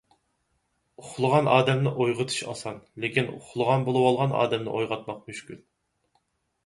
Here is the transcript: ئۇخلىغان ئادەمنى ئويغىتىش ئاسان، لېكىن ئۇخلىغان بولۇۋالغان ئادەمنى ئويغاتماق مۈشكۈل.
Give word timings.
ئۇخلىغان 1.01 1.49
ئادەمنى 1.57 1.91
ئويغىتىش 1.91 2.39
ئاسان، 2.53 2.79
لېكىن 3.05 3.31
ئۇخلىغان 3.35 3.87
بولۇۋالغان 3.91 4.35
ئادەمنى 4.41 4.75
ئويغاتماق 4.79 5.21
مۈشكۈل. 5.29 5.61